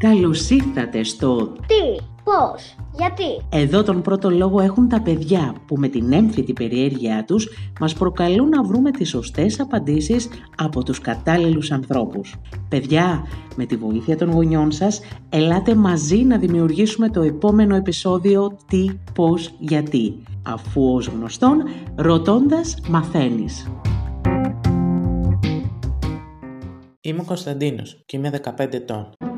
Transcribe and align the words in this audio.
Καλώς 0.00 0.50
ήρθατε 0.50 1.02
στο 1.02 1.52
Τι, 1.66 2.04
πώς, 2.24 2.76
γιατί; 2.98 3.58
Εδώ 3.58 3.82
τον 3.82 4.02
πρώτο 4.02 4.30
λόγο 4.30 4.60
έχουν 4.60 4.88
τα 4.88 5.00
παιδιά 5.00 5.54
που 5.66 5.76
με 5.76 5.88
την 5.88 6.12
έμφυτη 6.12 6.52
περιέργειά 6.52 7.24
τους 7.24 7.48
μας 7.80 7.94
προκαλούν 7.94 8.48
να 8.48 8.62
βρούμε 8.62 8.90
τις 8.90 9.08
σωστές 9.08 9.60
απαντήσεις 9.60 10.28
από 10.56 10.82
τους 10.82 11.00
κατάλληλους 11.00 11.70
ανθρώπους. 11.70 12.34
Παιδιά, 12.68 13.26
με 13.56 13.66
τη 13.66 13.76
βοήθεια 13.76 14.16
των 14.16 14.30
γονιών 14.30 14.72
σας, 14.72 15.00
ελάτε 15.28 15.74
μαζί 15.74 16.16
να 16.16 16.38
δημιουργήσουμε 16.38 17.08
το 17.08 17.22
επόμενο 17.22 17.74
επεισόδιο 17.74 18.56
«Τι, 18.66 18.84
πώς, 19.14 19.54
γιατί», 19.58 20.22
αφού 20.42 20.94
ως 20.94 21.06
γνωστόν, 21.06 21.62
ρωτώντας 21.94 22.76
μαθαίνεις. 22.88 23.70
Είμαι 27.00 27.20
ο 27.20 27.24
Κωνσταντίνος 27.24 28.02
και 28.06 28.16
είμαι 28.16 28.30
15 28.30 28.74
ετών. 28.74 29.29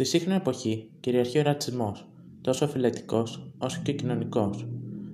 Στη 0.00 0.08
σύγχρονη 0.08 0.36
εποχή 0.36 0.90
κυριαρχεί 1.00 1.38
ο 1.38 1.42
ρατσισμός, 1.42 2.08
τόσο 2.40 2.68
φιλετικός 2.68 3.52
όσο 3.58 3.80
και 3.82 3.92
κοινωνικός, 3.92 4.68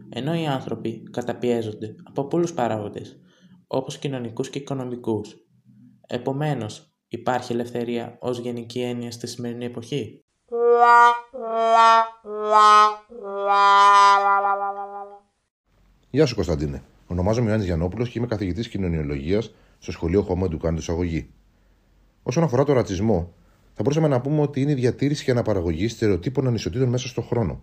ενώ 0.08 0.34
οι 0.34 0.46
άνθρωποι 0.46 1.02
καταπιέζονται 1.10 1.94
από 2.02 2.24
πολλούς 2.24 2.52
παράγοντες, 2.52 3.20
όπως 3.66 3.98
κοινωνικούς 3.98 4.50
και 4.50 4.58
οικονομικούς. 4.58 5.36
Επομένως, 6.06 6.92
υπάρχει 7.08 7.52
ελευθερία 7.52 8.16
ως 8.20 8.38
γενική 8.38 8.80
έννοια 8.80 9.10
στη 9.10 9.26
σημερινή 9.26 9.64
εποχή; 9.64 10.24
Γεια 16.10 16.26
σου 16.26 16.34
Κωνσταντίνε. 16.34 16.82
Ονομάζομαι 17.06 17.46
Ιωάννης 17.46 17.66
Γιανόπουλο 17.66 18.04
και 18.04 18.12
είμαι 18.18 18.26
καθηγητής 18.26 18.68
κοινωνιολογίας 18.68 19.54
στο 19.78 19.92
σχολείο 19.92 20.22
Χώμα 20.22 20.48
του 20.48 20.58
Κάνου 20.58 20.80
Αγωγή. 20.88 21.30
Όσον 22.22 22.42
αφορά 22.42 22.64
το 22.64 22.72
ρατσισμό, 22.72 23.34
θα 23.76 23.82
μπορούσαμε 23.82 24.08
να 24.08 24.20
πούμε 24.20 24.40
ότι 24.40 24.60
είναι 24.60 24.70
η 24.70 24.74
διατήρηση 24.74 25.24
και 25.24 25.30
αναπαραγωγή 25.30 25.88
στερεοτύπων 25.88 26.46
ανισοτήτων 26.46 26.88
μέσα 26.88 27.08
στον 27.08 27.24
χρόνο. 27.24 27.62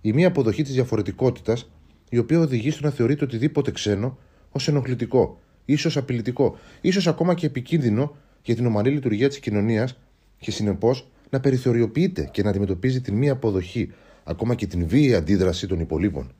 Η 0.00 0.12
μία 0.12 0.28
αποδοχή 0.28 0.62
της 0.62 0.72
διαφορετικότητας, 0.72 1.70
η 2.10 2.18
οποία 2.18 2.38
οδηγεί 2.40 2.70
στο 2.70 2.84
να 2.84 2.90
θεωρείται 2.90 3.24
οτιδήποτε 3.24 3.70
ξένο 3.70 4.18
ως 4.50 4.68
ενοχλητικό, 4.68 5.40
ίσως 5.64 5.96
απειλητικό, 5.96 6.58
ίσως 6.80 7.06
ακόμα 7.06 7.34
και 7.34 7.46
επικίνδυνο 7.46 8.16
για 8.42 8.54
την 8.54 8.66
ομαλή 8.66 8.90
λειτουργία 8.90 9.28
της 9.28 9.38
κοινωνίας 9.38 9.98
και 10.38 10.50
συνεπώς 10.50 11.10
να 11.30 11.40
περιθωριοποιείται 11.40 12.28
και 12.32 12.42
να 12.42 12.50
αντιμετωπίζει 12.50 13.00
την 13.00 13.14
μία 13.14 13.32
αποδοχή, 13.32 13.92
ακόμα 14.24 14.54
και 14.54 14.66
την 14.66 14.88
βίαιη 14.88 15.14
αντίδραση 15.14 15.66
των 15.66 15.80
υπολείπων. 15.80 16.32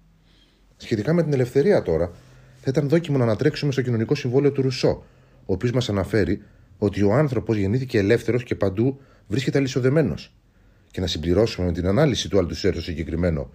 Σχετικά 0.77 1.13
με 1.13 1.23
την 1.23 1.33
ελευθερία 1.33 1.83
τώρα, 1.83 2.11
θα 2.61 2.70
ήταν 2.70 2.89
δόκιμο 2.89 3.19
να 3.19 3.25
ανατρέξουμε 3.25 3.73
στο 3.73 3.83
κοινωνικό 3.83 4.15
συμβόλαιο 4.15 4.53
του 4.53 4.63
Ρουσό, 4.63 5.05
ο 5.47 5.53
οποίος 5.53 5.73
μας 5.73 5.89
αναφέρει 5.89 6.43
ότι 6.79 7.03
ο 7.03 7.13
άνθρωπος 7.13 7.57
γεννήθηκε 7.57 7.99
ελεύθερος 7.99 8.43
και 8.43 8.55
παντού 8.55 9.01
βρίσκεται 9.27 9.59
αλυσοδεμένος. 9.59 10.35
Και 10.91 11.01
να 11.01 11.07
συμπληρώσουμε 11.07 11.67
με 11.67 11.73
την 11.73 11.87
ανάλυση 11.87 12.29
του 12.29 12.39
Αλτουσέρ 12.39 12.73
στο 12.73 12.83
συγκεκριμένο 12.83 13.51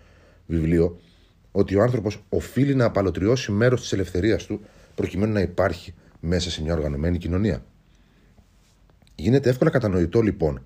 βιβλίο 0.46 1.00
ότι 1.52 1.76
ο 1.76 1.82
άνθρωπος 1.82 2.24
οφείλει 2.30 2.76
να 2.76 2.86
απαλωτριώσει 2.86 3.52
μέρος 3.52 3.82
της 3.82 3.92
ελευθερίας 3.92 4.46
του 4.46 4.62
προκειμένου 4.96 5.34
να 5.34 5.40
υπάρχει 5.40 5.94
μέσα 6.20 6.52
σε 6.52 6.62
μια 6.62 6.74
οργανωμένη 6.74 7.18
κοινωνία. 7.18 7.66
Γίνεται 9.16 9.50
εύκολα 9.50 9.70
κατανοητό 9.70 10.22
λοιπόν 10.22 10.66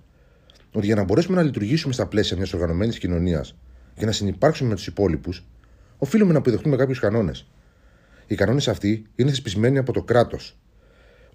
ότι 0.72 0.86
για 0.86 0.96
να 0.96 1.04
μπορέσουμε 1.04 1.36
να 1.38 1.44
λειτουργήσουμε 1.44 1.94
στα 1.94 2.08
πλαίσια 2.08 2.38
μιας 2.38 2.54
οργανωμένης 2.54 2.98
κοινωνίας 2.98 3.56
και 3.96 4.06
να 4.06 4.12
συνεπάρξουμε 4.12 4.70
με 4.70 4.76
τους 4.76 4.88
υπόλοιπους, 4.88 5.46
οφείλουμε 5.98 6.34
να 6.34 6.38
αποδεχτούμε 6.38 6.76
κάποιους 6.76 7.00
κανόνες. 7.00 7.48
Οι 8.28 8.36
κανόνες 8.36 8.68
αυτοί 8.68 9.06
είναι 9.16 9.30
θεσπισμένοι 9.30 9.78
από 9.78 9.94
το 9.94 10.04
κράτος, 10.04 10.58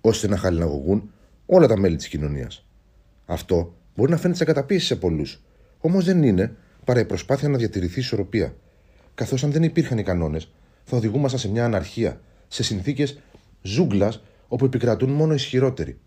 ώστε 0.01 0.29
να 0.29 0.37
χαλιναγωγούν 0.37 1.11
όλα 1.47 1.67
τα 1.67 1.79
μέλη 1.79 1.97
της 1.97 2.09
κοινωνίας. 2.09 2.67
Αυτό 3.27 3.75
μπορεί 3.95 4.11
να 4.11 4.17
φαίνεται 4.17 4.39
σαν 4.39 4.47
καταπίεση 4.47 4.87
σε 4.87 4.97
πολλούς, 4.97 5.43
όμως 5.81 6.05
δεν 6.05 6.23
είναι 6.23 6.57
παρά 6.85 7.01
η 7.01 7.05
προσπάθεια 7.05 7.49
να 7.49 7.59
διατηρηθεί 7.59 7.99
η 7.99 8.03
ισορροπία. 8.03 8.55
Καθώς 9.15 9.45
αν 9.45 9.53
δεν 9.53 9.63
υπήρχαν 9.63 9.99
οι 9.99 10.03
κανόνες, 10.03 10.53
θα 10.85 10.97
οδηγούμασταν 10.97 11.41
σε 11.41 11.49
μια 11.49 11.65
αναρχία, 11.65 12.21
σε 12.49 12.63
συνθήκες 12.63 13.19
ζούγκλας 13.63 14.23
όπου 14.49 14.65
επικρατούν 14.65 15.11
μόνο 15.11 15.35
ισχυρότεροι. 15.35 15.99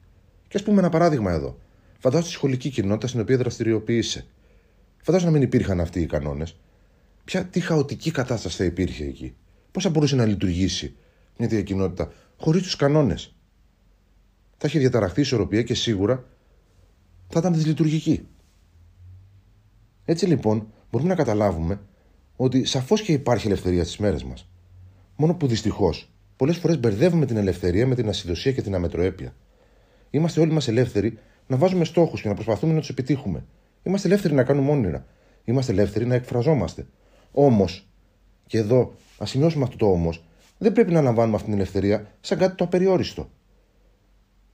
Και 0.47 0.57
ας 0.57 0.63
πούμε 0.63 0.79
ένα 0.79 0.90
παράδειγμα 0.90 1.31
εδώ. 1.31 1.57
Φαντάζομαι 2.00 2.28
τη 2.28 2.34
σχολική 2.34 2.69
κοινότητα 2.69 3.07
στην 3.07 3.19
οποία 3.19 3.38
δραστηριοποίησε. 3.38 4.25
Φαντάζομαι 5.01 5.31
να 5.31 5.38
μην 5.38 5.47
υπήρχαν 5.47 5.79
αυτοί 5.79 6.01
οι 6.01 6.06
κανόνες. 6.06 6.56
Ποια 7.23 7.46
τι 7.46 7.59
χαοτική 7.59 8.12
κατάσταση 8.12 8.57
θα 8.57 8.63
υπήρχε 8.63 9.06
εκεί. 9.06 9.35
Πώς 9.72 9.84
θα 9.84 9.90
μπορούσε 9.90 10.16
να 10.16 10.25
λειτουργήσει 10.25 10.96
μια 11.38 11.47
τέτοια 11.47 11.63
κοινότητα 11.63 12.12
χωρίς 12.38 12.62
τους 12.62 12.75
κανόνες; 12.75 13.32
Θα 14.63 14.69
είχε 14.72 14.79
διαταραχθεί 14.79 15.19
η 15.19 15.22
ισορροπία 15.22 15.62
και 15.62 15.74
σίγουρα 15.74 16.24
θα 17.28 17.40
ήταν 17.40 17.53
δυσλειτουργική. 17.53 18.28
Έτσι 20.06 20.25
λοιπόν 20.25 20.68
μπορούμε 20.91 21.09
να 21.09 21.16
καταλάβουμε 21.16 21.81
ότι 22.35 22.66
σαφώς 22.66 23.02
και 23.02 23.12
υπάρχει 23.12 23.47
ελευθερία 23.47 23.84
στις 23.84 23.97
μέρες 23.97 24.23
μας. 24.23 24.50
Μόνο 25.16 25.34
που 25.35 25.47
δυστυχώς 25.47 26.12
πολλές 26.35 26.57
φορές 26.57 26.79
μπερδεύουμε 26.79 27.25
την 27.25 27.38
ελευθερία 27.38 27.88
με 27.88 27.96
την 27.96 28.09
ασυδοσία 28.09 28.52
και 28.52 28.62
την 28.62 28.75
αμετροέπεια. 28.75 29.35
Είμαστε 30.09 30.40
όλοι 30.40 30.52
μας 30.52 30.68
ελεύθεροι 30.68 31.18
να 31.47 31.57
βάζουμε 31.57 31.85
στόχους 31.85 32.22
και 32.22 32.28
να 32.28 32.34
προσπαθούμε 32.34 32.73
να 32.73 32.79
τους 32.79 32.90
επιτύχουμε. 32.90 33.46
Είμαστε 33.84 34.07
ελεύθεροι 34.07 34.34
να 34.34 34.44
κάνουμε 34.44 34.72
όνειρα. 34.72 35.06
Είμαστε 35.44 35.72
ελεύθεροι 35.72 36.06
να 36.06 36.16
εκφραζόμαστε. 36.16 36.88
Όμως, 37.31 37.88
και 38.47 38.57
εδώ 38.57 38.94
ας 39.18 39.29
σημειώσουμε 39.29 39.63
αυτό 39.63 39.78
το 39.78 39.91
όμως, 39.91 40.23
δεν 40.57 40.72
πρέπει 40.72 40.91
να 40.91 41.02
λαμβάνουμε 41.02 41.35
αυτή 41.35 41.47
την 41.47 41.57
ελευθερία 41.57 42.12
σαν 42.22 42.38
κάτι 42.38 42.56
το 42.56 42.63
απεριόριστο. 42.63 43.29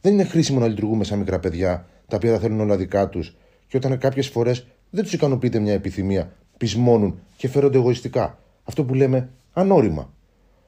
Δεν 0.01 0.13
είναι 0.13 0.23
χρήσιμο 0.23 0.59
να 0.59 0.67
λειτουργούμε 0.67 1.03
σαν 1.03 1.19
μικρά 1.19 1.39
παιδιά, 1.39 1.87
τα 2.07 2.15
οποία 2.15 2.31
θα 2.31 2.39
θέλουν 2.39 2.59
όλα 2.59 2.77
δικά 2.77 3.09
τους, 3.09 3.37
και 3.67 3.77
όταν 3.77 3.97
κάποιες 3.97 4.27
φορές 4.27 4.67
δεν 4.89 5.03
τους 5.03 5.13
ικανοποιείται 5.13 5.59
μια 5.59 5.73
επιθυμία, 5.73 6.31
πεισμώνουν 6.57 7.19
και 7.37 7.47
φέρονται 7.47 7.77
εγωιστικά. 7.77 8.39
Αυτό 8.63 8.83
που 8.85 8.93
λέμε 8.93 9.29
ανώρημα. 9.53 10.13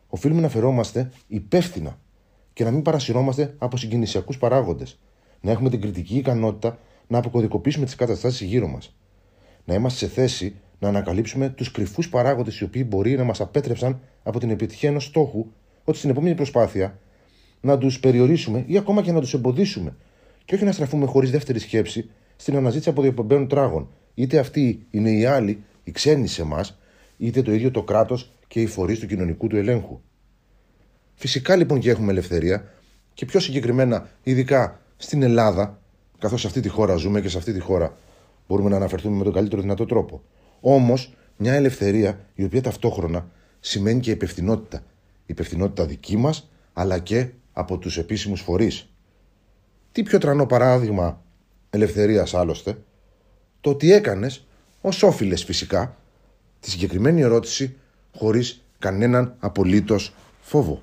Οφείλουμε 0.08 0.42
να 0.42 0.50
φερόμαστε 0.50 1.12
υπεύθυνα 1.28 1.98
και 2.54 2.64
να 2.64 2.72
μην 2.72 2.82
παρασυρώμαστε 2.82 3.56
από 3.58 3.78
συγκινησιακούς 3.78 4.38
παράγοντες. 4.38 5.00
Να 5.42 5.52
έχουμε 5.52 5.70
την 5.70 5.82
κριτική 5.82 6.18
ικανότητα 6.18 6.78
να 7.08 7.18
αποκωδικοποιήσουμε 7.18 7.86
τις 7.86 7.96
καταστάσεις 7.96 8.48
γύρω 8.48 8.68
μας. 8.68 8.96
Να 9.66 9.74
είμαστε 9.74 10.06
σε 10.06 10.12
θέση 10.12 10.56
να 10.80 10.88
ανακαλύψουμε 10.88 11.50
τους 11.50 11.72
κρυφούς 11.72 12.10
παράγοντες 12.10 12.60
οι 12.60 12.64
οποίοι 12.64 12.86
μπορεί 12.88 13.18
να 13.18 13.24
μας 13.24 13.42
απέτρεψαν 13.42 14.00
από 14.24 14.40
την 14.40 14.50
επιτυχία 14.50 14.90
ενός 14.90 15.04
στόχου, 15.04 15.46
ότι 15.84 15.98
στην 15.98 16.10
επόμενη 16.10 16.36
προσπάθεια 16.36 17.00
να 17.62 17.78
τους 17.78 18.00
περιορίσουμε 18.00 18.64
ή 18.68 18.78
ακόμα 18.78 19.02
και 19.02 19.12
να 19.12 19.20
τους 19.20 19.34
εμποδίσουμε, 19.34 19.96
και 20.46 20.56
όχι 20.56 20.64
να 20.64 20.72
στραφούμε 20.72 21.06
χωρίς 21.06 21.32
δεύτερη 21.32 21.60
σκέψη 21.60 22.10
στην 22.36 22.56
αναζήτηση 22.56 22.90
από 22.90 23.02
διοπομπαίων 23.02 23.48
τράγων. 23.48 23.90
Είτε 24.14 24.40
αυτοί 24.40 24.86
είναι 24.90 25.12
οι 25.12 25.26
άλλοι, 25.26 25.64
οι 25.84 25.92
ξένοι 25.92 26.28
σε 26.28 26.42
εμάς, 26.42 26.80
είτε 27.18 27.42
το 27.42 27.54
ίδιο 27.54 27.72
το 27.72 27.84
κράτος 27.84 28.32
και 28.48 28.62
οι 28.62 28.66
φορείς 28.66 29.00
του 29.00 29.08
κοινωνικού 29.08 29.48
του 29.48 29.58
ελέγχου. 29.58 30.00
Φυσικά 31.14 31.56
λοιπόν 31.56 31.80
και 31.80 31.90
έχουμε 31.90 32.12
ελευθερία 32.12 32.72
και 33.14 33.26
πιο 33.26 33.40
συγκεκριμένα, 33.40 34.10
ειδικά 34.24 34.82
στην 34.98 35.24
Ελλάδα, 35.24 35.82
καθώς 36.18 36.42
σε 36.42 36.48
αυτή 36.48 36.60
τη 36.60 36.70
χώρα 36.70 36.96
ζούμε 36.96 37.22
και 37.22 37.30
σε 37.30 37.38
αυτή 37.38 37.54
τη 37.54 37.60
χώρα 37.60 37.98
μπορούμε 38.48 38.70
να 38.70 38.76
αναφερθούμε 38.76 39.18
με 39.18 39.24
τον 39.24 39.34
καλύτερο 39.34 39.62
δυνατό 39.62 39.86
τρόπο. 39.86 40.22
Όμως, 40.60 41.14
μια 41.38 41.54
ελευθερία 41.54 42.20
η 42.36 42.44
οποία 42.44 42.62
ταυτόχρονα 42.62 43.30
σημαίνει 43.60 44.00
και 44.00 44.12
υπευθυνότητα. 44.12 44.84
Υπευθυνότητα 45.26 45.86
δική 45.86 46.18
μας, 46.18 46.52
αλλά 46.74 47.00
και 47.00 47.30
από 47.62 47.78
τους 47.78 47.98
επίσημους 47.98 48.42
φορείς. 48.42 48.90
Τι 49.92 50.04
πιο 50.04 50.18
τρανό 50.18 50.46
παράδειγμα 50.46 51.22
ελευθερίας 51.70 52.34
άλλωστε, 52.34 52.78
το 53.62 53.70
ότι 53.70 53.92
έκανες, 53.92 54.46
ως 54.82 55.04
όφιλες 55.04 55.44
φυσικά, 55.44 55.98
τη 56.60 56.70
συγκεκριμένη 56.70 57.22
ερώτηση 57.22 57.78
χωρίς 58.18 58.64
κανέναν 58.80 59.36
απολύτως 59.40 60.14
φόβο. 60.42 60.82